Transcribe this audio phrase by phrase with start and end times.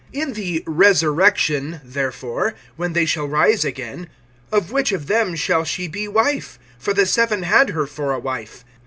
[0.15, 4.09] (23)In the resurrection therefore, when they shall rise again,
[4.51, 6.57] of which of them shall she be wife?
[6.79, 8.65] For the seven had her for a wife.